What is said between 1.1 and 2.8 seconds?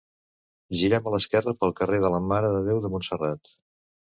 l'esquerra pel carrer de la mare de